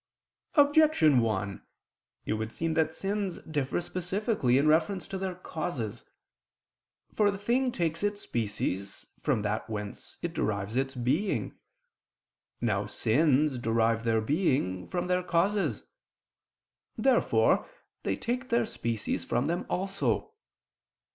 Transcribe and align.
Objection 0.55 1.19
1: 1.19 1.61
It 2.25 2.33
would 2.33 2.51
seem 2.51 2.73
that 2.73 2.95
sins 2.95 3.37
differ 3.43 3.79
specifically 3.79 4.57
in 4.57 4.67
reference 4.67 5.05
to 5.05 5.15
their 5.19 5.35
causes. 5.35 6.05
For 7.13 7.27
a 7.27 7.37
thing 7.37 7.71
takes 7.71 8.01
its 8.01 8.19
species 8.19 9.05
from 9.19 9.43
that 9.43 9.69
whence 9.69 10.17
it 10.23 10.33
derives 10.33 10.75
its 10.75 10.95
being. 10.95 11.53
Now 12.59 12.87
sins 12.87 13.59
derive 13.59 14.03
their 14.03 14.21
being 14.21 14.87
from 14.87 15.05
their 15.05 15.21
causes. 15.21 15.83
Therefore 16.97 17.67
they 18.01 18.15
take 18.15 18.49
their 18.49 18.65
species 18.65 19.23
from 19.23 19.45
them 19.45 19.67
also. 19.69 20.33